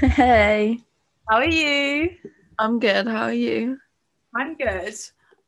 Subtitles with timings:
[0.00, 0.80] Hey,
[1.28, 2.10] How are you?
[2.58, 3.06] I'm good.
[3.06, 3.78] How are you?
[4.34, 4.94] I'm good.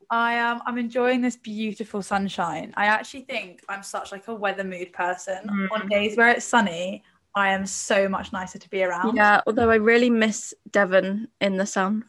[0.09, 0.61] I am.
[0.65, 2.73] I'm enjoying this beautiful sunshine.
[2.77, 5.47] I actually think I'm such like a weather mood person.
[5.47, 5.67] Mm.
[5.71, 7.03] On days where it's sunny,
[7.35, 9.15] I am so much nicer to be around.
[9.15, 12.05] Yeah, although I really miss Devon in the sun.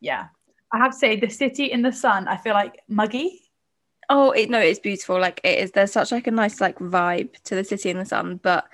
[0.00, 0.28] Yeah.
[0.72, 3.40] I have to say, the city in the sun, I feel like muggy.
[4.08, 5.18] Oh, it, no, it's beautiful.
[5.18, 5.72] Like it is.
[5.72, 8.68] There's such like a nice like vibe to the city in the sun, but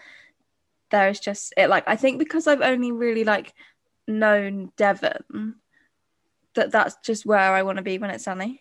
[0.91, 1.69] there's just it.
[1.69, 3.53] Like I think because I've only really like
[4.07, 5.57] known Devon,
[6.55, 8.61] that that's just where I want to be when it's sunny.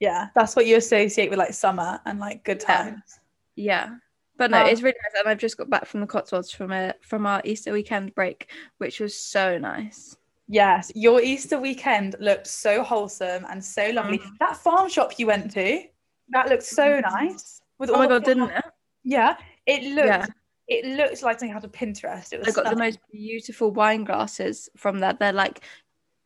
[0.00, 3.20] Yeah, that's what you associate with like summer and like good times.
[3.54, 3.96] Yeah.
[4.38, 4.66] But no, Oh.
[4.66, 7.40] it's really nice, and I've just got back from the Cotswolds from a from our
[7.44, 10.16] Easter weekend break, which was so nice.
[10.48, 14.18] Yes, your Easter weekend looked so wholesome and so lovely.
[14.18, 14.38] Mhm.
[14.38, 15.82] That farm shop you went to,
[16.28, 17.62] that looked so nice.
[17.78, 18.64] With Oh my god, didn't it?
[19.04, 20.06] Yeah, it looked.
[20.08, 20.26] Yeah.
[20.68, 22.32] It looked like something out of Pinterest.
[22.32, 22.48] It was.
[22.48, 25.12] I got the most beautiful wine glasses from there.
[25.12, 25.60] They're like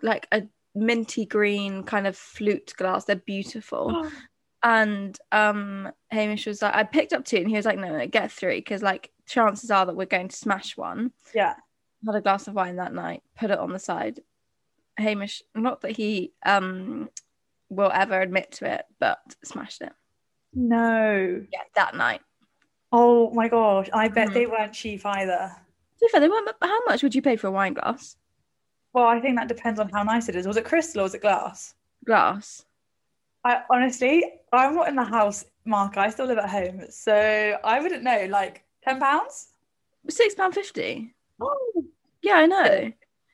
[0.03, 0.43] like a
[0.75, 3.05] minty green kind of flute glass.
[3.05, 4.11] They're beautiful.
[4.63, 8.07] And um Hamish was like, I picked up two and he was like, No, no,
[8.07, 11.13] get three because like chances are that we're going to smash one.
[11.35, 11.55] Yeah.
[12.07, 14.21] Had a glass of wine that night, put it on the side.
[14.97, 17.11] Hamish, not that he um
[17.69, 19.93] will ever admit to it, but smashed it.
[20.53, 21.45] No.
[21.53, 22.21] Yeah, that night.
[22.93, 23.89] Oh my gosh!
[23.93, 24.35] I bet Mhm.
[24.35, 25.53] they weren't cheap either.
[25.99, 28.17] To be fair, they weren't how much would you pay for a wine glass?
[28.93, 30.47] Well, I think that depends on how nice it is.
[30.47, 31.75] Was it crystal or was it glass?
[32.05, 32.65] Glass.
[33.45, 35.97] I honestly, I'm not in the house, Mark.
[35.97, 38.27] I still live at home, so I wouldn't know.
[38.29, 39.53] Like ten pounds?
[40.09, 41.15] Six pound fifty.
[41.41, 41.85] Oh,
[42.23, 42.93] Yeah, I know.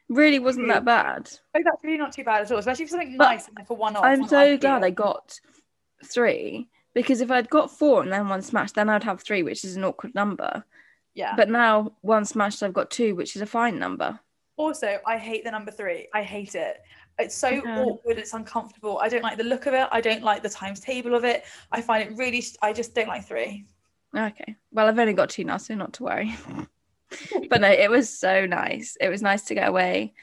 [0.09, 1.29] Really wasn't that bad.
[1.57, 2.59] oh, that's really not too bad at all.
[2.59, 4.05] Especially for something But nice and like a one-off.
[4.05, 5.41] I'm so glad I got
[6.05, 9.65] three because if I'd got four and then one smashed, then I'd have three, which
[9.65, 10.65] is an awkward number.
[11.13, 11.35] Yeah.
[11.37, 14.19] But now one smashed, I've got two, which is a fine number.
[14.57, 16.09] Also, I hate the number three.
[16.15, 16.81] I hate it.
[17.19, 17.85] It's so Yeah.
[17.85, 18.17] awkward.
[18.17, 18.99] It's uncomfortable.
[18.99, 19.87] I don't like the look of it.
[19.93, 21.45] I don't like the times table of it.
[21.71, 22.43] I find it really.
[22.63, 23.67] I just don't like three.
[24.17, 24.57] Okay.
[24.73, 26.35] Well, I've only got two now, so not to worry.
[27.51, 28.97] but no, it was so nice.
[29.03, 30.15] It was nice to get away.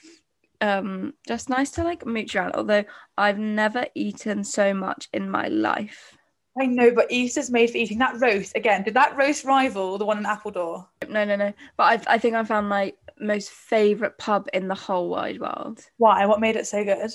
[0.60, 2.56] Um, just nice to like mooch around.
[2.56, 2.86] Although
[3.16, 6.18] I've never eaten so much in my life.
[6.60, 7.98] I know, but Easter's made for eating.
[7.98, 8.84] That roast again.
[8.84, 10.88] Did that roast rival the one in Appledore?
[11.10, 11.52] No, no, no.
[11.78, 15.84] But I, I think I found my most favorite pub in the whole wide world.
[15.98, 16.26] Why?
[16.26, 17.12] What made it so good?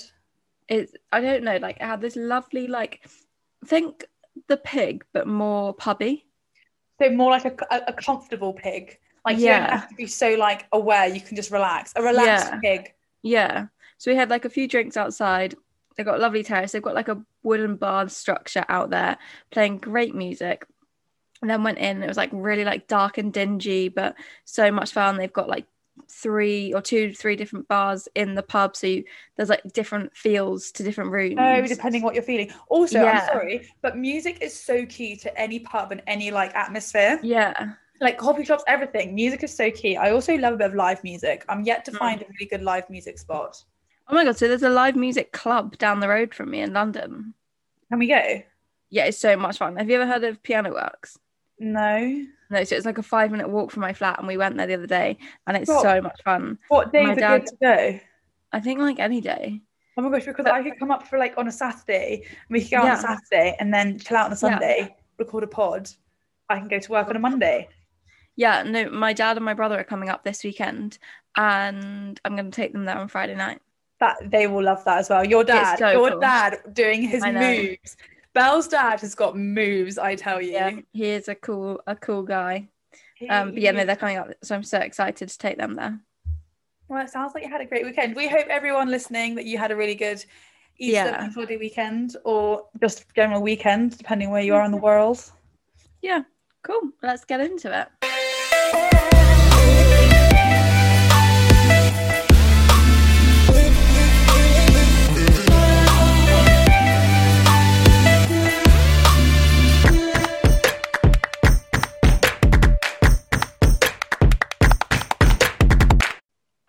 [0.67, 3.07] it I don't know, like it had this lovely like
[3.65, 4.05] think
[4.47, 6.25] the pig but more pubby.
[7.01, 8.99] So more like a, a, a comfortable pig.
[9.25, 9.59] Like you Yeah.
[9.67, 11.07] don't have to be so like aware.
[11.07, 11.93] You can just relax.
[11.95, 12.59] A relaxed Yeah.
[12.61, 12.93] pig.
[13.23, 13.67] Yeah.
[13.97, 15.55] So we had like a few drinks outside.
[15.99, 16.71] They've got a lovely terrace.
[16.71, 19.17] They've got like a wooden barn structure out there
[19.51, 20.65] playing great music.
[21.41, 24.15] And then went in it was like really like dark and dingy, but
[24.45, 25.17] so much fun.
[25.17, 25.65] They've got like
[26.09, 28.77] three or two, three different bars in the pub.
[28.77, 29.03] So you,
[29.35, 31.35] there's like different feels to different rooms.
[31.37, 32.49] Oh, depending what you're feeling.
[32.69, 33.19] Also, Yeah.
[33.27, 37.19] I'm sorry, but music is so key to any pub and any like atmosphere.
[37.21, 37.73] Yeah.
[37.99, 39.13] Like coffee shops, everything.
[39.15, 39.97] Music is so key.
[39.97, 41.43] I also love a bit of live music.
[41.49, 41.97] I'm yet to Mm.
[41.97, 43.61] find a really good live music spot.
[44.09, 46.73] Oh my god, so there's a live music club down the road from me in
[46.73, 47.33] London.
[47.89, 48.41] Can we go?
[48.89, 49.75] Yeah, it's so much fun.
[49.75, 51.17] Have you ever heard of Piano Works?
[51.59, 52.25] No.
[52.49, 54.65] No, so it's like a five minute walk from my flat, and we went there
[54.65, 55.81] the other day, and it's Cool.
[55.81, 56.57] so much fun.
[56.69, 57.99] What days My are dad- good to go?
[58.51, 59.61] I think like any day.
[59.95, 62.33] Oh my gosh, because But- I could come up for like on a Saturday and
[62.49, 64.37] we could go out on a Saturday and then chill out on a Yeah.
[64.37, 65.89] Sunday, record a pod.
[66.49, 67.67] I can go to work on a Monday.
[68.35, 70.97] Yeah, no, my dad and my brother are coming up this weekend,
[71.35, 73.61] and I'm going to take them there on Friday night.
[73.99, 75.25] That they will love that as well.
[75.25, 76.19] Your dad, so your cool.
[76.21, 77.97] dad doing his moves.
[78.33, 80.51] Belle's dad has got moves, I tell you.
[80.53, 82.69] Yeah, he is a cool, a cool guy.
[83.29, 85.99] Um, but yeah, no, they're coming up, so I'm so excited to take them there.
[86.87, 88.15] Well, it sounds like you had a great weekend.
[88.15, 90.23] We hope everyone listening that you had a really good
[90.77, 91.17] Easter Yeah.
[91.17, 95.21] bank holiday weekend or just general weekend, depending where you are in the world.
[96.01, 96.23] Yeah,
[96.63, 96.91] cool.
[97.03, 97.89] Let's get into it.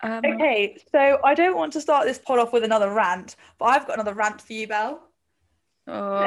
[0.03, 3.65] Um, Okay, so I don't want to start this pod off with another rant, but
[3.65, 5.01] I've got another rant for you, Belle.
[5.87, 6.19] oh,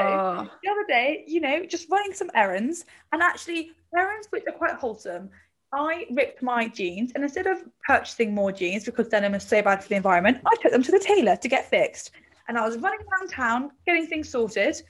[0.62, 4.74] The other day, you know, just running some errands, and actually errands which are quite
[4.74, 5.30] wholesome.
[5.72, 9.82] I ripped my jeans, and instead of purchasing more jeans because denim is so bad
[9.82, 12.12] for the environment, I took them to the tailor to get fixed.
[12.46, 14.80] And I was running around town getting things sorted,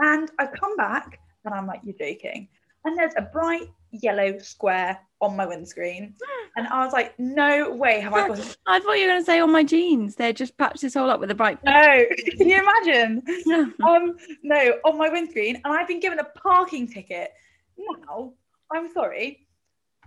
[0.00, 2.48] and I come back, and I'm like, "You're joking."
[2.84, 3.70] And there's a bright
[4.02, 6.14] yellow square on my windscreen.
[6.56, 9.26] And I was like, no way have I got I thought you were going to
[9.26, 10.14] say on my jeans.
[10.14, 11.58] They're just patched this all up with a bright.
[11.64, 12.04] No,
[12.36, 13.22] can you imagine?
[13.84, 17.32] Um, no, on my windscreen, and I've been given a parking ticket.
[17.76, 18.34] Now,
[18.72, 19.48] I'm sorry.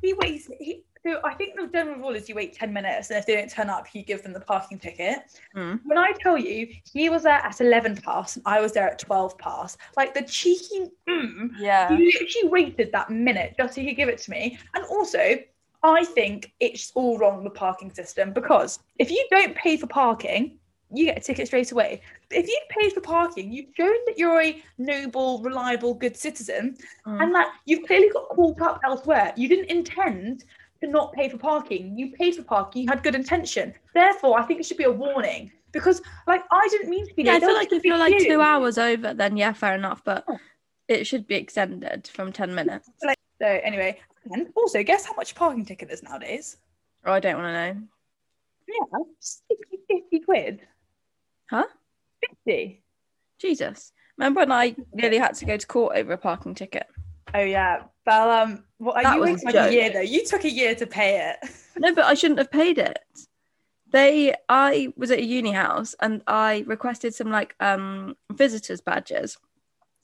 [0.01, 0.55] He wasted.
[0.61, 3.35] He, so I think the general rule is you wait 10 minutes, and if they
[3.35, 5.19] don't turn up, you give them the parking ticket.
[5.55, 5.79] Mm.
[5.85, 8.99] When I tell you, he was there at 11 past, and I was there at
[8.99, 9.77] 12 past.
[9.95, 11.95] Like the cheeky, mm, Yeah.
[11.95, 14.59] he literally waited that minute just so he could give it to me.
[14.73, 15.37] And also,
[15.83, 20.59] I think it's all wrong the parking system because if you don't pay for parking,
[20.91, 22.01] you get a ticket straight away.
[22.29, 26.77] But if you paid for parking, you've shown that you're a noble, reliable, good citizen,
[27.05, 27.21] Mm.
[27.23, 29.33] and that you've clearly got caught up elsewhere.
[29.35, 30.45] You didn't intend
[30.81, 31.97] to not pay for parking.
[31.97, 32.83] You paid for parking.
[32.83, 33.73] You had good intention.
[33.93, 37.23] Therefore, I think it should be a warning because, like, I didn't mean to be
[37.23, 37.41] Yeah, I late.
[37.43, 40.03] Feel like if you're like two hours over, then yeah, fair enough.
[40.03, 40.39] But Oh.
[40.87, 42.89] it should be extended from 10 minutes.
[43.39, 43.99] So anyway,
[44.31, 46.57] and also, guess how much parking ticket is nowadays?
[47.05, 47.81] Oh, I don't want to know.
[48.67, 49.55] Yeah, 60,
[49.89, 50.61] 50 quid.
[51.49, 51.65] Huh?
[52.45, 52.83] 50.
[53.39, 53.93] Jesus.
[54.17, 56.87] Remember when I nearly had to go to court over a parking ticket?
[57.35, 60.01] Oh yeah, well, um, well, That you was a a year though.
[60.01, 61.49] You took a year to pay it.
[61.79, 62.97] No, but I shouldn't have paid it.
[63.91, 69.37] They, I was at a uni house and I requested some like um visitors badges,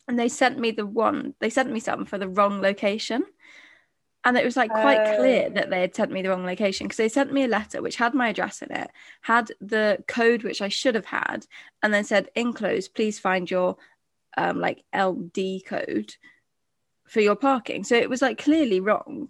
[0.07, 1.33] and they sent me the one.
[1.39, 3.23] They sent me some for the wrong location,
[4.23, 5.53] and it was like quite clear Oh.
[5.55, 7.95] that they had sent me the wrong location because they sent me a letter which
[7.95, 8.91] had my address in it,
[9.21, 11.47] had the code which I should have had,
[11.81, 13.77] and then said enclosed, please find your
[14.37, 16.15] um like LD code
[17.07, 17.83] for your parking.
[17.83, 19.29] So it was like clearly wrong.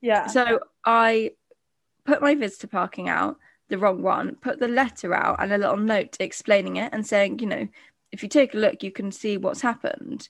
[0.00, 0.26] Yeah.
[0.26, 1.32] So I
[2.04, 3.36] put my visitor parking out,
[3.68, 7.38] the wrong one, put the letter out and a little note explaining it and saying,
[7.38, 7.68] you know,
[8.10, 10.28] if you take a look, you can see what's happened.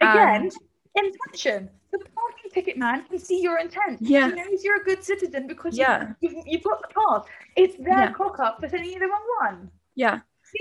[0.00, 0.52] Again, And-
[0.94, 1.70] intention.
[1.92, 3.98] The parking ticket man can see your intent.
[4.02, 4.28] Yeah.
[4.28, 6.12] He knows you're a good citizen because Yeah.
[6.20, 7.24] you, you've, you've got the pass.
[7.56, 8.12] It's their Yeah.
[8.12, 9.70] cock up for sending you the wrong one.
[9.94, 10.20] yeah.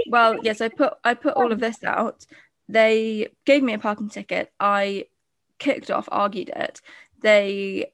[0.09, 2.25] Well, yes, I put I put all of this out.
[2.67, 4.51] They gave me a parking ticket.
[4.59, 5.06] I
[5.60, 6.81] kicked off, argued it.
[7.22, 7.92] They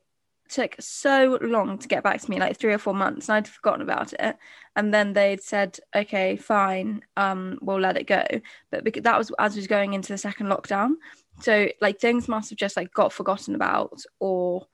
[0.52, 3.48] took so long to get back to me, like three or four months, and I'd
[3.48, 4.38] forgotten about it.
[4.76, 8.24] And then they'd said, "Okay, fine, um, we'll let it go."
[8.70, 10.96] But because that was as was going into the second lockdown,
[11.42, 14.68] so like things must have just like got forgotten about, or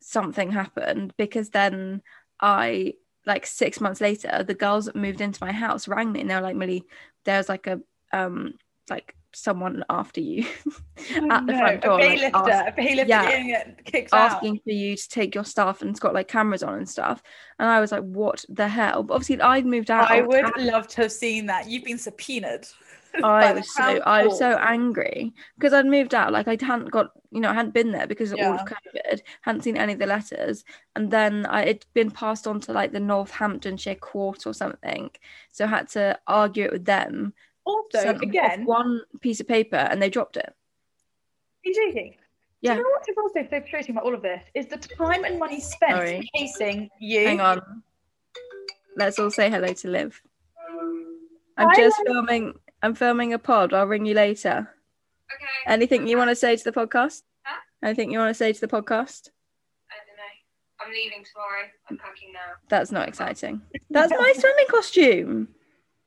[0.00, 1.12] something happened.
[1.16, 2.02] Because then
[2.40, 2.94] I
[3.26, 6.34] like six months later, the girls that moved into my house rang me, and they
[6.36, 6.84] were like, "Millie,
[7.24, 7.80] there's like a
[8.12, 8.54] um
[8.88, 10.44] like someone after you
[11.30, 13.64] at the No, front door, A like, bailiff, ask- a Yeah.
[13.84, 14.32] kicked out.
[14.32, 17.22] asking for you to take your stuff and it's got like cameras on and stuff.
[17.58, 19.02] And I was like, what the hell?
[19.02, 20.10] But obviously, I'd moved out.
[20.10, 21.68] I would love to have seen that.
[21.68, 22.66] You've been subpoenaed.
[23.24, 26.32] I was so Crown I was so angry because I'd moved out.
[26.32, 29.20] Like I hadn't got, you know, I hadn't been there because of all of COVID,
[29.40, 32.92] hadn't seen any of the letters, and then I it'd been passed on to like
[32.92, 35.10] the Northamptonshire Court or something.
[35.50, 37.32] So I had to argue it with them.
[37.66, 40.46] Also, sent them off again, one piece of paper and they dropped it.
[40.46, 40.54] Are
[41.64, 42.14] you joking?
[42.62, 42.74] Yeah.
[42.74, 45.24] Do you know what is also so frustrating about all of this is the time
[45.24, 46.30] and money spent Sorry.
[46.34, 47.26] chasing you.
[47.26, 47.82] Hang on.
[48.96, 50.22] Let's all say hello to Liv.
[51.58, 52.14] I'm Hi, just Liv.
[52.14, 52.54] filming.
[52.82, 53.74] I'm filming a pod.
[53.74, 54.70] I'll ring you later.
[55.34, 55.72] Okay.
[55.74, 57.22] Anything you want to say to the podcast?
[57.42, 57.60] Huh?
[57.82, 59.30] Anything you want to say to the podcast?
[59.90, 60.84] I don't know.
[60.86, 61.68] I'm leaving tomorrow.
[61.90, 62.54] I'm packing now.
[62.68, 63.60] That's not exciting.
[63.90, 65.48] That's my swimming costume.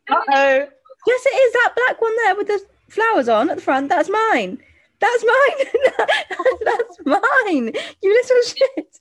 [0.09, 0.67] Uh-oh.
[1.07, 3.89] Yes, it is that black one there with the flowers on at the front.
[3.89, 4.59] That's mine.
[4.99, 5.67] That's mine.
[6.65, 7.73] That's mine.
[8.01, 8.99] You little shit.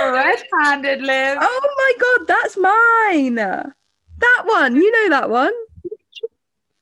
[0.00, 1.38] Red-handed, Liv.
[1.40, 3.34] Oh my god, that's mine.
[3.34, 4.76] That one.
[4.76, 5.52] You know that one.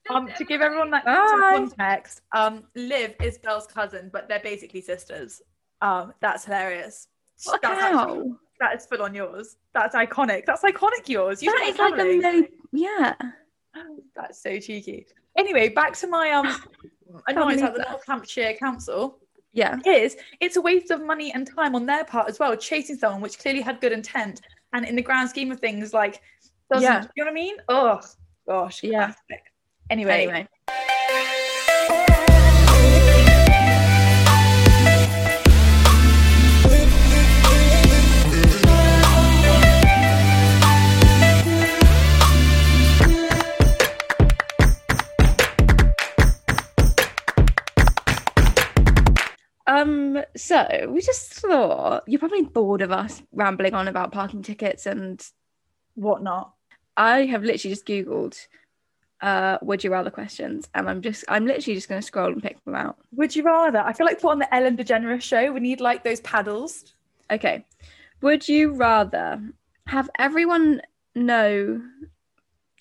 [0.08, 1.54] Um, to give everyone that Bye.
[1.56, 5.42] context, um, Liv is Belle's cousin, but they're basically sisters.
[5.80, 7.08] Um, that's hilarious.
[7.44, 9.56] What That's actually- that is full on yours.
[9.72, 10.44] That's iconic.
[10.46, 11.42] That's iconic yours.
[11.42, 11.96] You That is like a.
[11.96, 12.48] Millie.
[12.72, 13.14] Yeah.
[14.16, 15.06] That's so cheeky.
[15.36, 16.56] Anyway, back to my um
[17.28, 17.90] annoyance at the that.
[17.90, 19.18] North Hampshire Council.
[19.52, 19.78] Yeah.
[19.86, 23.20] Is it's a waste of money and time on their part as well, chasing someone
[23.20, 24.40] which clearly had good intent,
[24.72, 26.20] and in the grand scheme of things, like
[26.72, 27.06] doesn't Yeah.
[27.16, 27.56] you know what I mean?
[27.68, 28.00] Oh
[28.46, 29.12] gosh, Yeah.
[29.90, 30.48] Anyway, Anyway.
[50.50, 55.24] So we just thought you're probably bored of us rambling on about parking tickets, and
[55.94, 56.52] whatnot.
[56.96, 58.36] I have literally just googled
[59.20, 62.42] uh, would you rather questions, and I'm just I'm literally just going to scroll and
[62.42, 62.96] pick them out.
[63.14, 63.78] Would you rather?
[63.78, 66.94] I feel like put on the Ellen DeGeneres show, we need like those paddles.
[67.30, 67.64] Okay.
[68.22, 69.40] Would you rather
[69.86, 70.82] have everyone
[71.14, 71.80] know?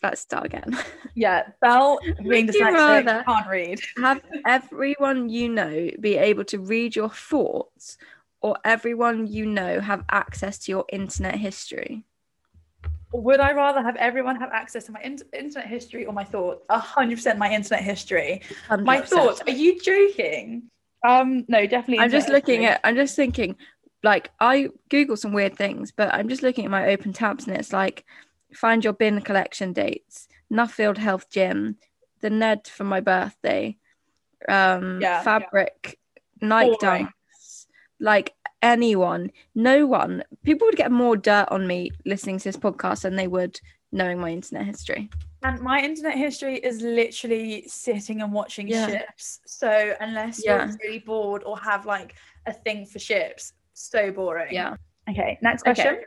[0.01, 0.77] Let's start again.
[1.15, 3.81] Yeah, Belle being you dyslexic can't read.
[3.97, 7.97] have everyone you know be able to read your thoughts,
[8.39, 12.05] or everyone you know have access to your internet history?
[13.11, 16.63] Would I rather have everyone have access to my in- internet history or my thoughts?
[16.69, 18.41] A hundred percent my internet history.
[18.69, 19.07] My 100%.
[19.07, 19.41] thoughts.
[19.45, 20.69] Are you joking?
[21.05, 21.99] Um, no, definitely.
[21.99, 22.75] I'm just looking history.
[22.75, 22.81] at.
[22.85, 23.57] I'm just thinking.
[24.03, 27.57] Like I Google some weird things, but I'm just looking at my open tabs, and
[27.57, 28.05] it's like
[28.53, 31.77] find your bin collection dates, Nuffield Health Gym,
[32.21, 33.77] the Ned for my birthday,
[34.47, 35.21] um, Yeah.
[35.23, 35.99] fabric,
[36.41, 37.05] Nike Boring.
[37.07, 37.65] dunks,
[37.99, 40.23] like anyone, no one.
[40.43, 43.59] People would get more dirt on me listening to this podcast than they would
[43.91, 45.09] knowing my internet history.
[45.41, 48.87] And my internet history is literally sitting and watching Yeah.
[48.87, 49.39] ships.
[49.45, 50.67] So unless Yeah.
[50.67, 52.15] you're really bored or have like
[52.45, 54.53] a thing for ships, so boring.
[54.53, 54.75] Yeah.
[55.09, 55.39] Okay.
[55.41, 56.03] Next Okay.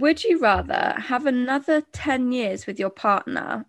[0.00, 3.66] Would you rather have another 10 years with your partner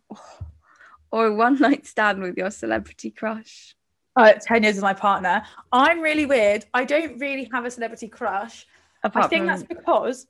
[1.12, 3.76] or a one night stand with your celebrity crush?
[4.16, 5.44] Uh, 10 years with my partner.
[5.74, 6.66] I'm really weird.
[6.74, 8.66] I don't really have a celebrity crush.
[9.04, 10.28] I think that's because,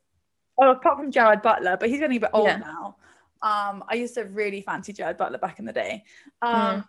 [0.58, 2.56] oh, apart from Gerard Butler, but he's getting a bit old Yeah.
[2.58, 2.96] now.
[3.42, 6.04] Um, I used to really fancy Gerard Butler back in the day.
[6.42, 6.88] Um, Mm.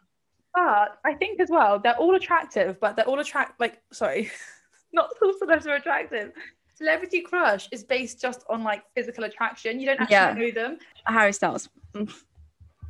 [0.55, 4.29] But I think as well, they're all attractive, but they're all attract like sorry,
[4.93, 6.31] not all celebrities are attractive.
[6.75, 9.79] Celebrity crush is based just on like physical attraction.
[9.79, 10.33] You don't actually Yeah.
[10.33, 10.77] know them.
[11.05, 11.69] Harry Styles.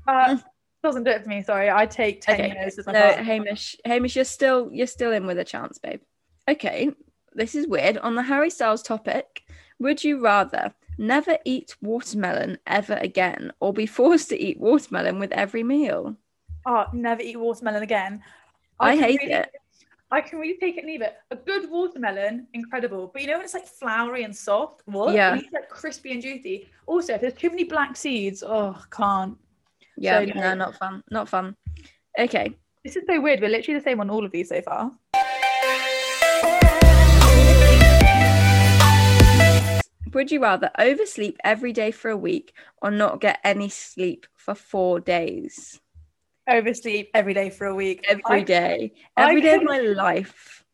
[0.07, 0.37] Uh,
[0.83, 1.41] doesn't do it for me.
[1.41, 2.53] Sorry, I take ten Okay.
[2.53, 3.23] years as my No, partner.
[3.23, 3.75] Hamish.
[3.85, 6.01] Hamish, you're still you're still in with a chance, babe.
[6.49, 6.91] Okay,
[7.33, 7.97] this is weird.
[7.99, 9.43] On the Harry Styles topic,
[9.79, 15.31] would you rather never eat watermelon ever again or be forced to eat watermelon with
[15.31, 16.15] every meal?
[16.65, 18.23] Oh, never eat watermelon again.
[18.79, 19.55] I, can hate really- it.
[20.13, 21.15] I can really take it and leave it.
[21.31, 23.09] A good watermelon, incredible.
[23.11, 24.83] But you know when it's like flowery and soft?
[24.85, 25.15] What?
[25.15, 25.33] Yeah.
[25.33, 26.69] It's like crispy and juicy.
[26.85, 29.35] Also, if there's too many black seeds, oh, can't.
[29.97, 30.53] Yeah, so no, no.
[30.53, 31.03] not fun.
[31.09, 31.55] Not fun.
[32.19, 32.55] Okay.
[32.85, 33.41] This is so weird.
[33.41, 34.91] We're literally the same on all of these so far.
[40.13, 42.53] Would you rather oversleep every day for a week
[42.83, 45.79] or not get any sleep for four days?
[46.49, 48.03] Oversleep every day for a week.
[48.07, 48.93] Every I, day.
[49.15, 50.65] I Every day of my life.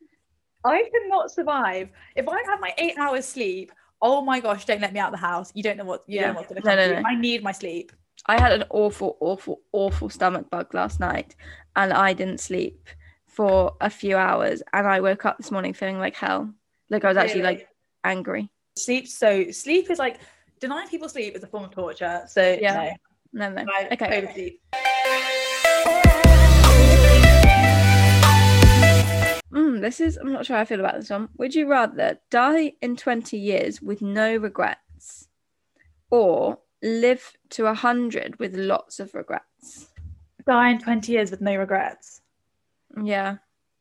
[0.63, 1.89] I cannot survive.
[2.15, 3.71] If I have my eight hours sleep,
[4.01, 5.51] oh my gosh, don't let me out of the house.
[5.53, 6.27] You don't know what you Yeah.
[6.27, 7.07] don't know what's gonna No, come no, no.
[7.07, 7.91] I need my sleep.
[8.25, 11.35] I had an awful, awful, awful stomach bug last night
[11.75, 12.89] and I didn't sleep
[13.27, 16.53] for a few hours and I woke up this morning feeling like hell.
[16.89, 17.55] Like I was actually Really?
[17.57, 17.67] like
[18.03, 18.49] angry.
[18.77, 20.19] Sleep so sleep is like
[20.59, 22.23] denying people sleep is a form of torture.
[22.27, 22.95] So Yeah.
[23.33, 23.71] no, No, no.
[23.71, 24.17] I Okay.
[24.17, 24.61] oversleep.
[29.51, 31.29] Mm, this is, I'm not sure how I feel about this one.
[31.37, 35.27] Would you rather die in 20 years with no regrets
[36.11, 39.89] or live to 100 with lots of regrets?
[40.45, 42.21] Die in 20 years with no regrets.
[43.03, 43.37] Yeah.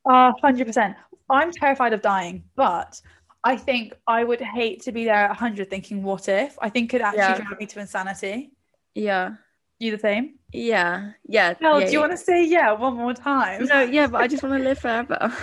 [0.08, 0.94] Uh, 100%.
[1.30, 3.00] I'm terrified of dying, but
[3.44, 6.56] I think I would hate to be there at 100 thinking, what if?
[6.62, 7.40] I think it actually Yeah.
[7.40, 8.52] drive me to insanity.
[8.94, 9.34] Yeah.
[9.80, 10.34] You the same?
[10.52, 11.12] Yeah.
[11.28, 11.54] Yeah.
[11.60, 12.06] Mel, yeah, do you yeah.
[12.06, 13.64] want to say yeah one more time?
[13.66, 15.32] No, yeah, but I just want to live forever.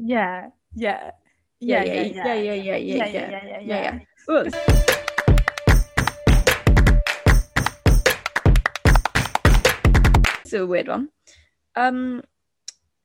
[0.00, 1.10] Yeah, yeah.
[1.58, 3.98] yeah, yeah, yeah, yeah, yeah, yeah, yeah, yeah, yeah, yeah,
[4.28, 4.48] yeah.
[10.44, 11.08] It's a weird one.
[11.74, 12.22] Um,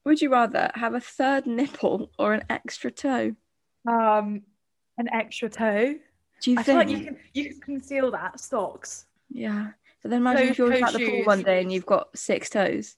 [0.05, 3.36] would you rather have a third nipple or an extra toe?
[3.88, 4.43] Um,
[5.00, 5.96] an extra toe.
[6.43, 6.89] Do you I feel think?
[6.91, 9.08] like you can you can conceal that socks.
[9.32, 9.72] Yeah.
[10.03, 12.95] But then imagine if you're at the pool one day and you've got six toes.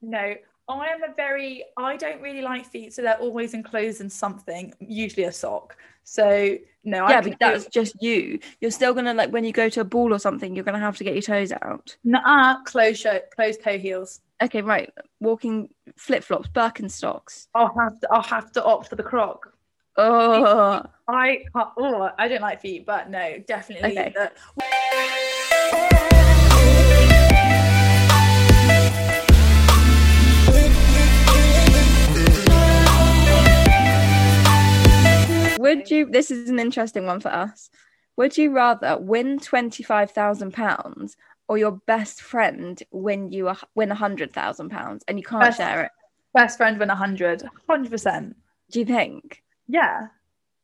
[0.00, 0.34] No,
[0.68, 4.72] I am a very I don't really like feet, so they're always enclosed in something,
[4.80, 5.76] usually a sock.
[6.04, 8.38] So no, I yeah, could but that's just you.
[8.60, 10.96] You're still gonna like when you go to a ball or something, you're gonna have
[10.96, 11.96] to get your toes out.
[12.02, 14.20] nah closed show, closed toe heels.
[14.40, 14.90] Okay, right.
[15.20, 17.48] Walking flip flops, Birkenstocks.
[17.54, 19.52] I'll have to I'll have to opt for the croc.
[19.96, 24.14] Oh, I oh I don't like feet, but no, definitely Okay.
[24.14, 24.32] the-
[35.58, 36.06] would you?
[36.06, 37.70] This is an interesting one for us.
[38.16, 41.16] Would you rather win twenty five thousand pounds
[41.48, 45.42] or your best friend win you a, win a hundred thousand pounds and you can't
[45.42, 45.90] Best- share it?
[46.34, 47.42] best friend win a hundred.
[47.68, 48.36] Hundred percent.
[48.70, 49.42] Do you think?
[49.66, 50.08] Yeah.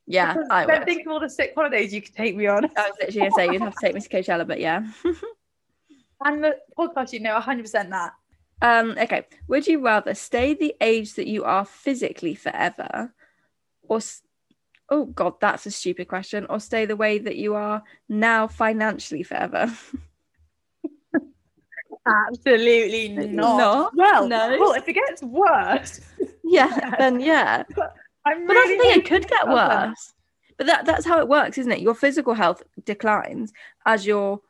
[0.07, 0.85] Yeah, Because I would.
[0.85, 2.67] think of all the sick holidays you could take me on.
[2.77, 4.85] I was literally gonna say you'd have to take me to Coachella, but yeah.
[6.25, 8.13] And the podcast, you know, 100% that.
[8.63, 9.27] Um, okay.
[9.49, 13.13] Would you rather stay the age that you are physically forever,
[13.89, 14.01] or
[14.91, 19.23] oh god, that's a stupid question, or stay the way that you are now financially
[19.23, 19.73] forever?
[22.07, 23.59] Absolutely not.
[23.59, 23.93] Not?
[23.97, 24.57] Well, No.
[24.59, 26.01] well, if it gets worse,
[26.45, 27.65] yeah, then yeah.
[28.27, 30.13] I'm But that's the thing; it could get worse.
[30.57, 31.81] But that that's how it works, isn't it?
[31.81, 33.53] Your physical health declines
[33.87, 34.41] as your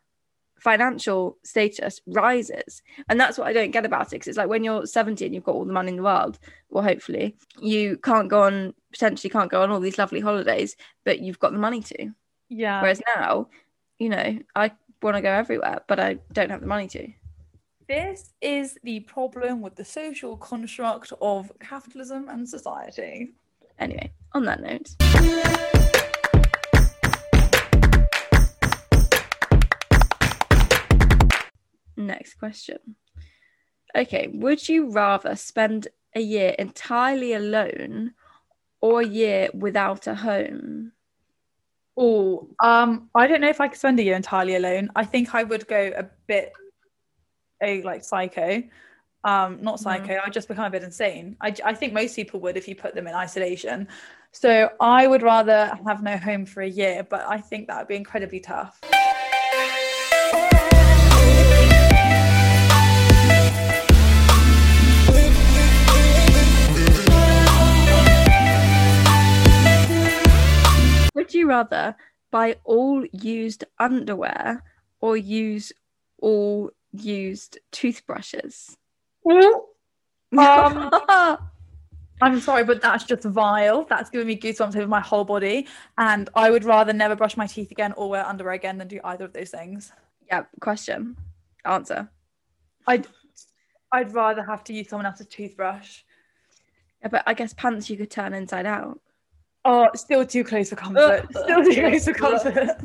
[0.58, 4.10] financial status rises, and that's what I don't get about it.
[4.12, 6.38] Because it's like when you're 70 and you've got all the money in the world,
[6.70, 11.20] well, hopefully you can't go on potentially can't go on all these lovely holidays, but
[11.20, 12.10] you've got the money to.
[12.48, 12.80] Yeah.
[12.80, 13.48] Whereas now,
[13.98, 14.70] you know, I
[15.02, 17.08] want to go everywhere, but I don't have the money to.
[17.86, 23.34] This is the problem with the social construct of capitalism and society.
[23.78, 25.73] Anyway, on that note.
[31.96, 32.78] Next question.
[33.96, 38.14] Okay, would you rather spend a year entirely alone
[38.80, 40.92] or a year without a home?
[41.96, 44.90] Oh, um, I don't know if I could spend a year entirely alone.
[44.96, 46.52] I think I would go a bit
[47.62, 48.62] a like psycho.
[49.22, 51.36] Um, not psycho, I'd just become a bit insane.
[51.40, 53.88] I, I think most people would if you put them in isolation.
[54.32, 57.88] So I would rather have no home for a year, but I think that would
[57.88, 58.80] be incredibly tough.
[71.14, 71.96] Would you rather
[72.30, 74.62] buy all used underwear
[75.00, 75.72] or use
[76.18, 78.76] all used toothbrushes?
[80.36, 80.90] Um,
[82.20, 83.84] I'm sorry, but that's just vile.
[83.84, 85.68] That's giving me goosebumps over my whole body.
[85.98, 88.98] And I would rather never brush my teeth again or wear underwear again than do
[89.04, 89.92] either of those things.
[90.26, 91.16] yeah, question.
[91.64, 92.08] Answer.
[92.86, 93.06] I'd
[93.92, 96.02] I'd rather have to use someone else's toothbrush.
[97.00, 99.00] Yeah, but I guess pants you could turn inside out.
[99.66, 101.26] Oh, still too close for comfort.
[101.36, 102.76] Still too close for comfort.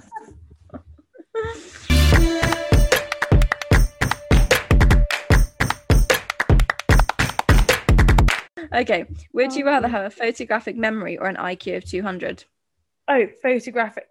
[8.74, 12.46] Okay, would you rather um, have a photographic memory or an IQ of 200?
[13.10, 14.08] Oh, photographic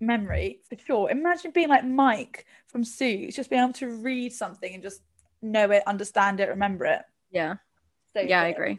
[0.00, 1.10] memory for sure.
[1.10, 5.02] Imagine being like Mike from Suits, just being able to read something and just
[5.40, 7.02] know it, understand it, remember it.
[7.30, 7.56] Yeah,
[8.14, 8.78] So yeah, I agree.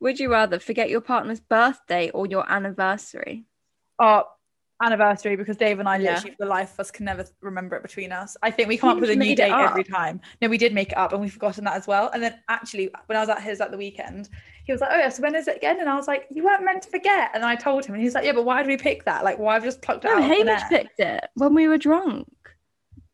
[0.00, 3.44] Would you rather forget your partner's birthday or your anniversary?
[3.98, 4.24] our
[4.82, 6.14] anniversary because Dave and I Yeah.
[6.14, 8.34] literally for the life of us can never remember it between us.
[8.42, 10.22] I think we come up with a new date every time.
[10.40, 12.10] No, we did make it up and we've forgotten that as well.
[12.14, 14.30] And then actually when I was at his at the weekend,
[14.64, 15.80] he was like, Oh yeah, so when is it again?
[15.80, 17.30] And I was like, You weren't meant to forget.
[17.34, 19.22] And I told him and he's like, Yeah, but why did we pick that?
[19.22, 20.22] Like why have we just plucked it No, out?
[20.22, 22.26] Hamish picked it when we were drunk.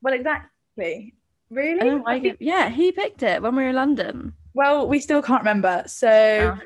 [0.02, 1.14] Well exactly.
[1.50, 1.80] Really?
[1.80, 2.36] I don't like it.
[2.38, 4.34] Yeah, he picked it when we were in London.
[4.54, 5.82] Well, we still can't remember.
[5.86, 6.56] So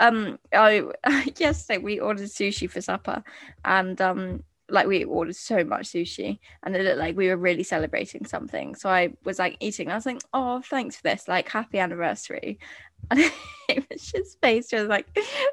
[0.00, 0.84] Um, I
[1.36, 3.22] yesterday we ordered sushi for supper,
[3.64, 7.62] and um, like we ordered so much sushi, and it looked like we were really
[7.62, 8.74] celebrating something.
[8.74, 9.86] So I was like eating.
[9.86, 11.28] And I was like, "Oh, thanks for this!
[11.28, 12.58] Like, happy anniversary!"
[13.10, 13.20] And
[13.68, 15.06] it was his face just like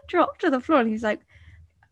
[0.07, 1.21] dropped to the floor, and he's like,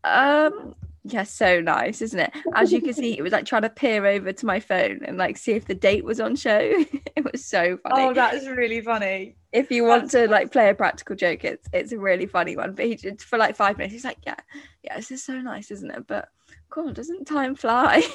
[0.04, 2.32] "Um." Yeah, so nice, isn't it?
[2.54, 5.18] As you can see, he was like trying to peer over to my phone and
[5.18, 6.58] like see if the date was on show.
[7.16, 9.34] it was so funny Oh, that is really funny.
[9.52, 12.74] if you want to like play a practical joke, it's it's a really funny one.
[12.74, 13.92] But he did for like five minutes.
[13.94, 14.36] He's like, yeah,
[14.84, 16.06] yeah, this is so nice, isn't it?
[16.06, 16.28] But
[16.70, 18.02] God, doesn't time fly?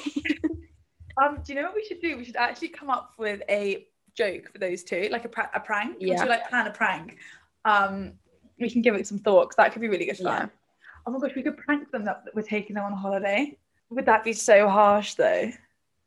[1.20, 2.16] Um, do you know what we should do?
[2.16, 5.58] We should actually come up with a joke for those two, like a, pra- a
[5.58, 5.96] prank.
[6.00, 6.20] We Yeah.
[6.20, 7.16] should like plan a prank.
[7.64, 8.12] Um,
[8.60, 10.24] we can give it some thought 'cause that could be really good fun.
[10.26, 10.46] Yeah.
[11.06, 13.56] Oh my gosh, we could prank them that we're taking them on holiday.
[13.90, 15.50] Would that be so harsh though?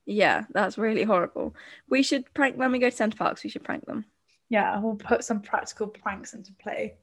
[0.06, 1.56] yeah, that's really horrible.
[1.90, 3.44] We should prank when we go to Center Parcs.
[3.44, 4.06] We should prank them.
[4.50, 6.96] Yeah, we'll put some practical pranks into play.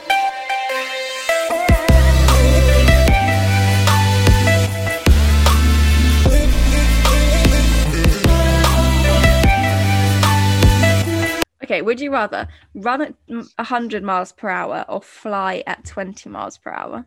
[11.65, 16.29] Okay, would you rather run at mm, 100 miles per hour or fly at 20
[16.31, 17.07] miles per hour?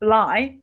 [0.00, 0.58] Fly.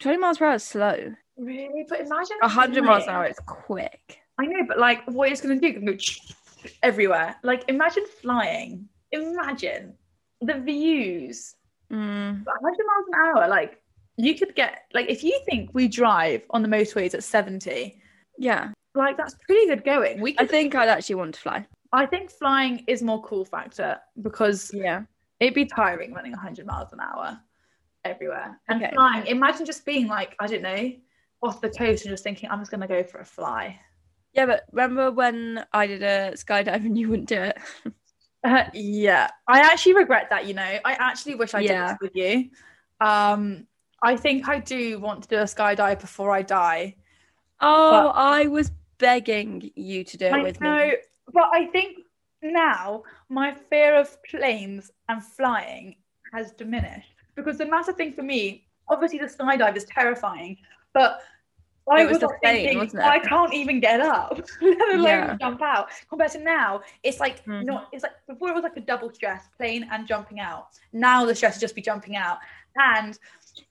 [0.00, 1.14] 20 miles per hour is slow.
[1.36, 1.84] Really?
[1.88, 4.20] But imagine 100 miles an hour is quick.
[4.38, 7.36] I know, but like what it's gonna do, it's gonna go everywhere.
[7.42, 8.88] Like imagine flying.
[9.12, 9.94] Imagine
[10.40, 11.54] the views.
[11.92, 13.80] Mm, 100 miles an hour, like
[14.16, 18.00] you could get like if you think we drive on the motorways at 70,
[18.38, 20.20] yeah, like that's pretty good going.
[20.20, 21.66] We I could, think I'd actually want to fly.
[21.92, 25.02] I think flying is more cool factor because Yeah.
[25.40, 27.38] it'd be tiring running 100 miles an hour.
[28.04, 28.60] Everywhere.
[28.68, 28.92] And Okay.
[28.94, 30.92] flying, imagine just being like, I don't know,
[31.42, 33.78] off the coast and just thinking, I'm just gonna go for a fly.
[34.32, 37.58] Yeah, but remember when I did a skydive and you wouldn't do it?
[38.44, 40.46] Uh, yeah, I actually regret that.
[40.48, 41.90] You know, I actually wish I Yeah.
[41.92, 42.50] did with you.
[43.00, 43.68] Um,
[44.02, 46.96] I think I do want to do a skydive before I die.
[47.60, 50.96] Oh, I was begging you to do it I with know, me.
[51.32, 51.98] but I think
[52.42, 55.94] now my fear of planes and flying
[56.32, 60.56] has diminished because the massive thing for me, obviously, the skydive is terrifying,
[60.92, 61.20] but.
[61.90, 63.06] I It was was, the not plane, thinking, wasn't it?
[63.06, 65.36] I can't even get up, let alone Yeah.
[65.40, 65.88] jump out.
[66.08, 67.64] Compared to now, it's like Mhm.
[67.64, 67.88] not.
[67.90, 70.68] It's like before it was like a double stress, plane and jumping out.
[70.92, 72.38] Now the stress is just be jumping out,
[72.76, 73.18] and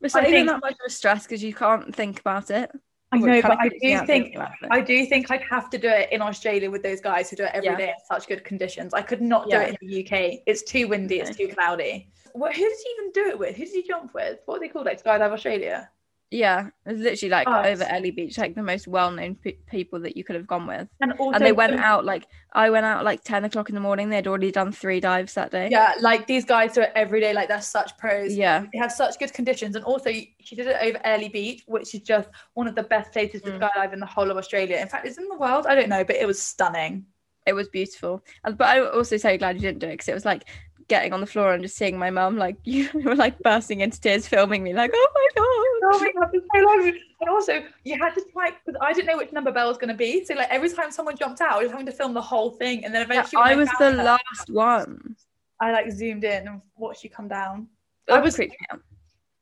[0.02, 2.52] It's I not even think- that much of a stress because you can't think about
[2.52, 2.70] it.
[3.14, 4.68] I know, but I do think thinking about it.
[4.70, 7.46] I do think I'd have to do it in Australia with those guys who do
[7.46, 7.92] it every day Yeah.
[7.94, 8.94] in such good conditions.
[8.94, 9.62] I could not do Yeah.
[9.62, 10.44] it in the UK.
[10.46, 11.22] It's too windy.
[11.22, 12.10] It's too cloudy.
[12.34, 13.56] What, who did you even do it with?
[13.56, 14.40] Who did you jump with?
[14.46, 14.86] What are they called?
[14.86, 15.90] Like Skydive Australia?
[16.34, 19.58] Yeah, it was literally like Oh, over it's- Airlie Beach, like the most well-known pe-
[19.70, 20.88] people that you could have gone with.
[21.02, 23.82] And also, and they went out like I went out like ten o'clock in the
[23.82, 24.10] morning.
[24.10, 25.68] They'd already done three dives that day.
[25.70, 27.34] Yeah, like these guys do it every day.
[27.34, 28.34] Like they're such pros.
[28.34, 31.94] yeah, They have such good conditions, and also she did it over Airlie Beach, which
[31.94, 33.60] is just one of the best places to Mm.
[33.70, 34.78] skydive in the whole of Australia.
[34.78, 35.66] In fact, it's in the world.
[35.68, 37.06] I don't know, but it was stunning.
[37.48, 38.24] it was beautiful.
[38.44, 40.44] But I'm also so glad you didn't do it because it was like
[40.92, 44.00] getting on the floor and just seeing my mum like you were like bursting into
[44.00, 46.02] tears, filming me like, oh my Oh god.
[46.02, 46.94] my god, it's so long.
[47.22, 49.88] And also, you had to type because I didn't know which number Belle was going
[49.90, 50.26] to be.
[50.26, 52.84] So, like, every time someone jumped out, I was having to film the whole thing.
[52.84, 55.16] And then eventually, when I was the her, last one.
[55.62, 57.68] I like zoomed in and watched you come down.
[58.10, 58.82] I was- me out.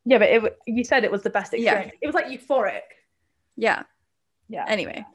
[0.05, 1.99] Yeah, but it, you said it was the best experience Yeah.
[2.01, 2.81] It was like euphoric.
[3.57, 3.83] Yeah.
[4.49, 4.65] Yeah.
[4.67, 5.05] Anyway.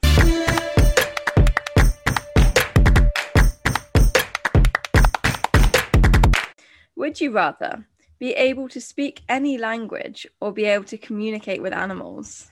[6.96, 7.86] Would you rather
[8.18, 12.50] be able to speak any language or be able to communicate with animals?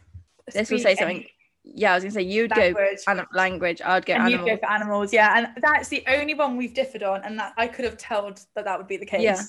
[0.53, 1.19] This will say something.
[1.19, 1.31] any
[1.65, 2.99] Yeah, I was gonna say you'd go language.
[3.07, 3.81] anim- language.
[3.85, 4.47] I'd go and animal.
[4.49, 5.37] you'd go for animals, yeah.
[5.39, 8.65] And that's the only one we've differed on, and that I could have told that
[8.65, 9.23] that would be the case.
[9.23, 9.41] Yeah.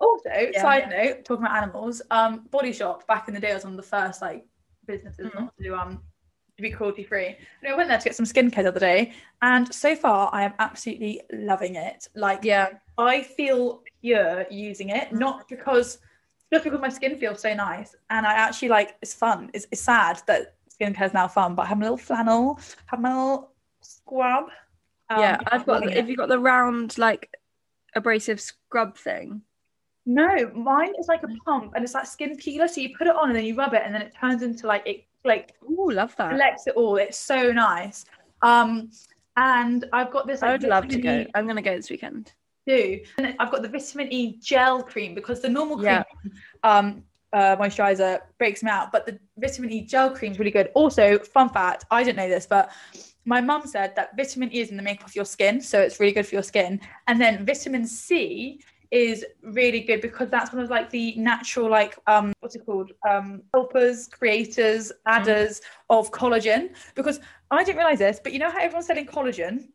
[0.00, 0.62] Also, Yeah.
[0.62, 3.76] side note, talking about animals, um, Body Shop back in the day was one of
[3.76, 4.46] the first like
[4.86, 5.34] businesses Mhm.
[5.40, 6.02] not to do um
[6.60, 7.36] to be cruelty free.
[7.62, 10.44] And I went there to get some skincare the other day, and so far I
[10.44, 12.08] am absolutely loving it.
[12.14, 12.68] Like yeah,
[12.98, 15.98] I feel pure using it, not because
[16.52, 19.50] just because my skin feels so nice, and I actually like it's fun.
[19.54, 23.00] It's, it's sad that skincare is now fun, but I have a little flannel, have
[23.00, 24.44] my little scrub.
[25.08, 25.38] Um, yeah.
[25.46, 25.84] I've got.
[25.84, 26.08] If it.
[26.08, 27.34] you got the round like
[27.94, 29.42] abrasive scrub thing.
[30.06, 32.68] no, mine is like a pump, and it's like skin peeler.
[32.68, 34.66] So you put it on, and then you rub it, and then it turns into
[34.66, 36.30] like it like Oh, love that.
[36.30, 36.96] collects it all.
[36.96, 38.04] It's so nice.
[38.42, 38.90] Um,
[39.36, 40.42] and I've got this.
[40.42, 41.20] I would love to go.
[41.20, 42.32] E I'm gonna go this weekend.
[42.66, 43.00] do.
[43.18, 46.02] And I've got the vitamin E gel cream because the normal cream Yeah.
[46.62, 50.70] um uh, moisturizer breaks me out, but the vitamin E gel cream is really good.
[50.74, 52.70] Also, fun fact, I didn't know this, but
[53.24, 56.00] my mum said that vitamin E is in the makeup of your skin, so it's
[56.00, 56.80] really good for your skin.
[57.06, 61.96] And then vitamin C is really good because that's one of like the natural like
[62.06, 62.90] um what's it called?
[63.08, 66.70] Um helpers creators adders of collagen.
[66.94, 69.68] Because i didn't realize this but you know how everyone's selling collagen?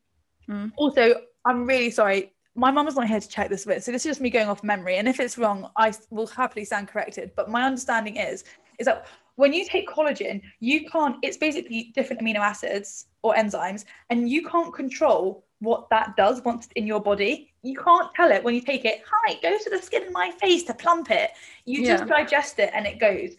[0.49, 0.71] Mm.
[0.77, 2.31] also i'm really sorry.
[2.57, 4.47] My mum was not here to check this bit so this is just me going
[4.47, 7.31] off memory and if it's wrong i will happily stand corrected.
[7.35, 8.43] But my understanding is
[8.79, 13.85] is that when you take collagen you can't it's basically different amino acids or enzymes
[14.09, 18.43] and you can't control what that does once in your body you can't tell it
[18.43, 21.31] when you take it hi go to the skin in my face to plump it.
[21.65, 23.31] You just digest it and it goes.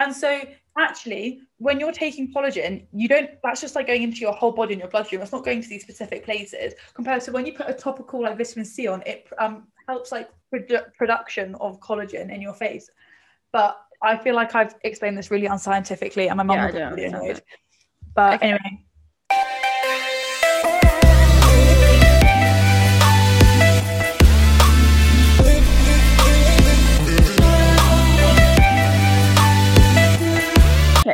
[0.00, 0.40] And so
[0.78, 4.72] actually when you're taking collagen you don't that's just like going into your whole body
[4.72, 5.20] and your bloodstream.
[5.20, 6.74] It's not going to these specific places.
[6.94, 10.30] Compared to when you put a topical like vitamin c on it um helps like
[10.52, 12.90] produ- production of collagen in your face.
[13.52, 16.96] But i feel like i've explained this really unscientifically and my mum Yeah, I will
[16.96, 17.42] be really annoyed.
[18.14, 18.46] but Okay.
[18.48, 18.84] anyway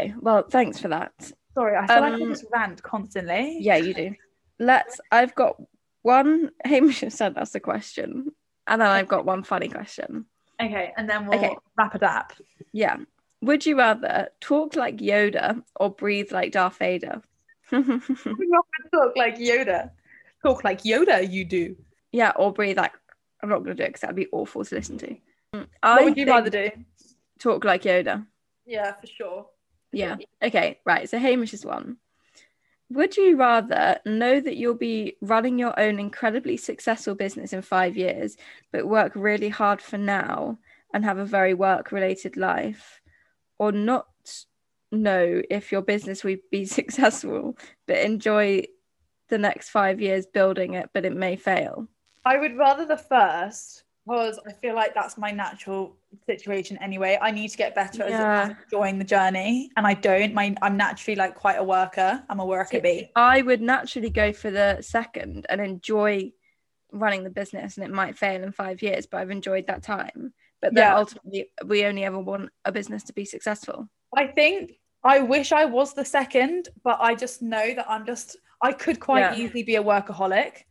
[0.07, 0.14] Okay.
[0.21, 1.12] Well, thanks for that.
[1.55, 4.14] sorry i feel like i Um, just rant constantly Yeah, you do.
[4.59, 5.01] Let's.
[5.12, 5.57] I've got
[6.03, 6.51] one.
[6.64, 8.33] Hamish has sent us a question,
[8.66, 10.27] and then I've got one funny question.
[10.62, 11.55] okay and then we'll Okay.
[11.79, 12.33] wrap it up
[12.73, 12.97] Yeah.
[13.42, 17.21] Would you rather talk like Yoda or breathe like Darth Vader?
[17.71, 19.90] talk like yoda
[20.45, 21.77] talk like yoda you do
[22.12, 22.92] yeah, or breathe like.
[23.42, 25.14] I'm not going to do it because that'd be awful to listen to.
[25.53, 26.71] what I would you rather do
[27.38, 28.25] talk like Yoda.
[28.64, 29.47] yeah for sure
[29.92, 30.16] Yeah.
[30.42, 30.79] Okay.
[30.85, 31.09] Right.
[31.09, 31.99] So Hamish's one.
[32.90, 37.96] Would you rather know that you'll be running your own incredibly successful business in five
[37.96, 38.37] years,
[38.70, 40.59] but work really hard for now
[40.94, 43.01] and have a very work related life
[43.59, 44.07] or not
[44.92, 48.62] know if your business will be successful but enjoy
[49.29, 51.88] the next five years building it but it may fail
[52.25, 55.96] I would rather the first because I feel like that's my natural
[56.29, 57.18] situation anyway.
[57.20, 58.44] I need to get better Yeah.
[58.50, 60.33] at enjoying the journey, and I don't.
[60.35, 62.22] My I'm naturally like quite a worker.
[62.29, 63.11] I'm a worker bee.
[63.16, 66.33] i would naturally go for the second and enjoy
[66.92, 70.33] running the business and it might fail in five years but i've enjoyed that time
[70.62, 70.96] but then Yeah.
[70.96, 74.72] ultimately we only ever want a business to be successful I think
[75.05, 78.98] I wish I was the second, but I just know that I'm just I could
[79.00, 79.35] quite Yeah.
[79.37, 80.62] easily be a workaholic,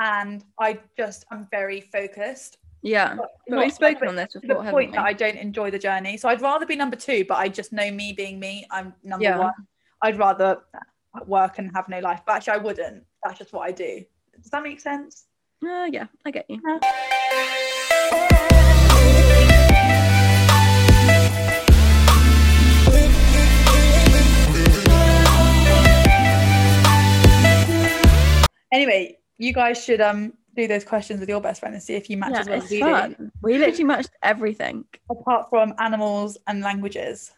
[0.00, 2.56] and I just I'm very focused.
[2.86, 4.96] Yeah But but we've spoken like on this to the point we?
[4.96, 6.16] that I don't enjoy the journey.
[6.16, 8.64] So I'd rather be number two, but I just know me being me.
[8.70, 9.38] I'm number Yeah.
[9.38, 9.52] one.
[10.02, 10.58] I'd rather
[11.26, 13.04] work and have no life, but actually I wouldn't.
[13.24, 14.04] That's just what I do.
[14.40, 15.26] Does that make sense?
[15.64, 16.60] Uh, yeah i get you
[28.72, 32.08] Anyway, you guys should um do those questions with your best friend and see if
[32.10, 33.32] you match yeah, as well it's as we fun.
[33.42, 34.84] We literally matched everything.
[35.10, 37.32] apart from animals and languages.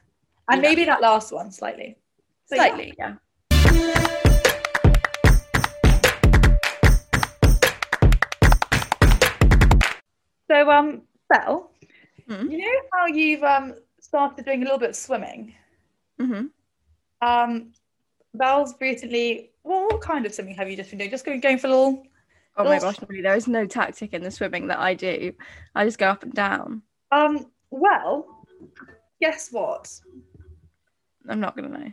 [0.51, 0.69] And Yeah.
[0.69, 1.99] maybe that last one slightly.
[2.47, 2.57] So.
[2.57, 3.17] Slightly, yeah.
[10.51, 11.71] So um Belle,
[12.29, 12.51] Hmm.
[12.51, 15.55] you know how you've um started doing a little bit of swimming?
[16.21, 16.47] Mm-hmm.
[17.27, 17.73] Um
[18.35, 21.11] Belle's recently well, what kind of swimming have you just been doing?
[21.11, 22.07] Just going going for a little
[22.59, 25.33] Oh my gosh, really, there is no tactic in the swimming that I do.
[25.75, 26.83] I just go up and down.
[27.13, 28.45] um well,
[29.21, 29.93] guess what?
[31.29, 31.93] I'm not gonna know.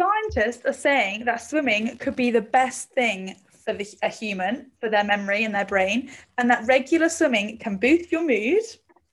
[0.00, 4.88] Scientists are saying that swimming could be the best thing for the, a human, for
[4.88, 8.62] their memory and their brain, and that regular swimming can boost your mood,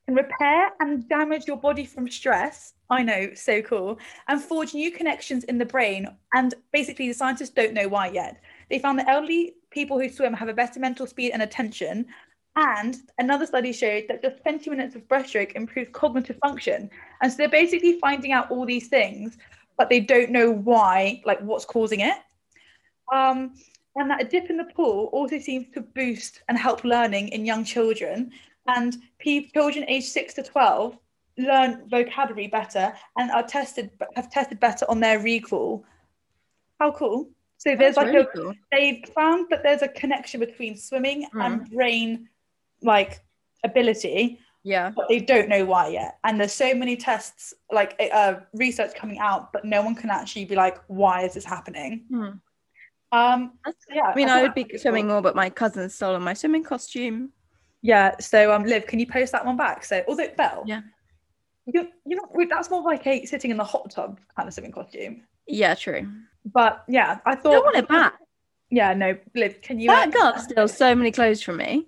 [0.06, 2.74] can repair and damage your body from stress.
[2.90, 6.08] I know, so cool, and forge new connections in the brain.
[6.34, 8.40] And basically, the scientists don't know why yet.
[8.70, 12.08] They found that elderly people who swim have a better mental speed and attention.
[12.56, 16.90] And another study showed that just 20 minutes of breaststroke improves cognitive function.
[17.22, 19.38] And so they're basically finding out all these things
[19.78, 22.18] but they don't know why, like what's causing it.
[23.14, 23.54] Um,
[23.96, 27.46] and that a dip in the pool also seems to boost and help learning in
[27.46, 28.32] young children.
[28.68, 30.98] And children aged six to 12
[31.38, 35.86] learn vocabulary better and are tested, have tested better on their recall.
[36.80, 37.30] How cool.
[37.66, 38.54] So there's like really a, cool.
[38.72, 42.30] they've found that there's a connection between swimming and brain
[42.82, 43.22] like
[43.64, 44.92] ability Yeah.
[44.96, 46.20] but they don't know why yet.
[46.24, 50.46] And there's so many tests, like uh, research coming out, but no one can actually
[50.46, 52.04] be like, why is this happening?
[52.10, 52.30] Hmm.
[53.12, 53.54] Um,
[53.92, 55.14] yeah, I mean, think I would be swimming cool.
[55.14, 57.32] more, but my cousin stolen my swimming costume.
[57.82, 58.16] Yeah.
[58.20, 59.86] So, um, Liv, can you post that one back?
[59.86, 60.82] So, although Belle, Yeah.
[61.66, 64.72] you you know that's more like a sitting in the hot tub kind of swimming
[64.74, 65.24] costume.
[65.48, 66.08] Yeah, true.
[66.46, 67.52] But yeah, I I thought.
[67.54, 68.14] don't want it back.
[68.70, 69.88] Yeah, no, Liv, can you?
[69.90, 71.88] That uh, girl steals so many clothes from me.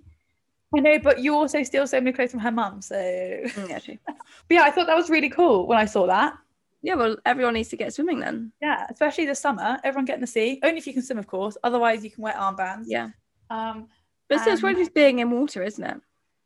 [0.76, 2.82] I know, but you also steal so many clothes from her mum.
[2.82, 4.18] So, Mm, Yeah, but
[4.50, 6.38] yeah, I thought that was really cool when I saw that.
[6.82, 8.52] Yeah, well, everyone needs to get swimming then.
[8.62, 10.60] Yeah, especially this summer, everyone get in the sea.
[10.64, 11.58] Only if you can swim, of course.
[11.64, 12.86] Otherwise, you can wear armbands.
[12.88, 13.10] Yeah.
[13.50, 13.88] Um,
[14.30, 15.98] But still, it's probably just being in water, isn't it?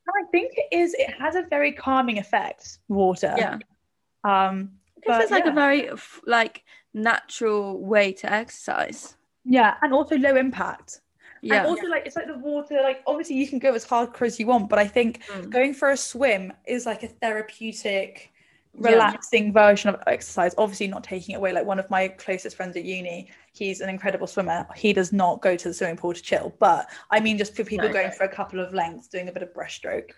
[0.07, 0.93] I think it is.
[0.93, 2.79] It has a very calming effect.
[2.87, 3.33] Water.
[3.37, 3.57] Yeah.
[4.23, 4.71] Um.
[4.97, 5.51] I guess it's like yeah.
[5.51, 5.89] a very
[6.27, 9.15] like natural way to exercise.
[9.45, 11.01] Yeah, and also low impact.
[11.41, 11.59] Yeah.
[11.61, 12.79] And also, like it's like the water.
[12.83, 15.49] Like obviously, you can go as hardcore as you want, but I think Mm.
[15.49, 18.31] going for a swim is like a therapeutic,
[18.79, 18.91] Yeah.
[18.91, 20.53] relaxing version of exercise.
[20.57, 21.51] Obviously, not taking it away.
[21.51, 24.67] Like one of my closest friends at uni, he's an incredible swimmer.
[24.75, 27.63] He does not go to the swimming pool to chill, but I mean, just for
[27.63, 27.93] people No.
[27.93, 30.11] going for a couple of lengths, doing a bit of breaststroke,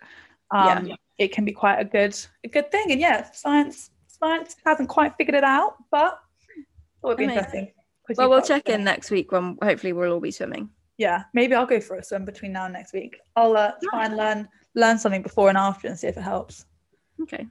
[0.54, 0.78] Yeah.
[0.80, 2.92] um, it can be quite a good, a good thing.
[2.92, 6.20] And yeah, science, science hasn't quite figured it out, but
[7.04, 7.38] it would be Amazing.
[7.44, 7.72] interesting.
[8.18, 10.70] well, we'll check in next week when hopefully we'll all be swimming.
[10.98, 13.18] Yeah, maybe I'll go for a swim between now and next week.
[13.36, 16.66] I'll uh, try and learn learn something before and after and see if it helps.
[17.22, 17.48] Okay.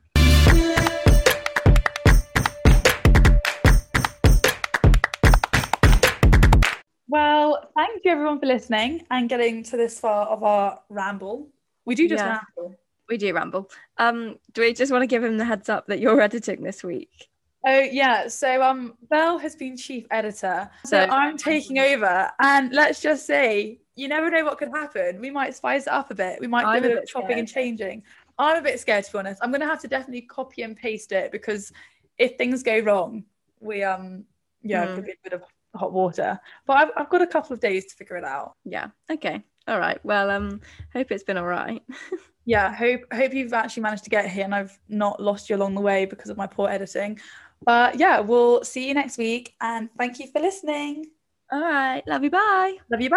[7.08, 11.48] Well, thank you everyone for listening and getting to this far of our ramble.
[11.84, 12.40] We do just Yeah.
[12.56, 12.76] ramble.
[13.08, 13.70] We do ramble.
[13.98, 16.82] Um, do we just want to give him the heads up that you're editing this
[16.82, 17.28] week?
[17.64, 22.30] Oh yeah, so um, Belle has been chief editor, so I'm taking over.
[22.40, 25.20] And let's just say, you never know what could happen.
[25.20, 26.40] We might spice it up a bit.
[26.40, 28.02] We might I'm do a a bit chopping and changing.
[28.38, 29.40] I'm a bit scared to be honest.
[29.44, 31.72] I'm gonna have to definitely copy and paste it because
[32.18, 33.24] if things go wrong,
[33.60, 34.24] we um
[34.62, 34.94] yeah, it Hmm.
[34.94, 35.42] could be a bit of
[35.76, 36.40] hot water.
[36.66, 38.54] But I've I've got a couple of days to figure it out.
[38.64, 38.88] Yeah.
[39.08, 39.40] Okay.
[39.68, 40.04] All right.
[40.04, 40.60] Well, um,
[40.92, 41.80] hope it's been all right.
[42.44, 45.74] yeah, hope hope you've actually managed to get here and I've not lost you along
[45.76, 47.20] the way because of my poor editing.
[47.64, 51.06] But yeah, we'll see you next week and thank you for listening.
[51.50, 52.02] All right.
[52.06, 52.30] Love you.
[52.30, 52.76] Bye.
[52.90, 53.10] Love you.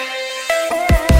[0.00, 1.10] Bye.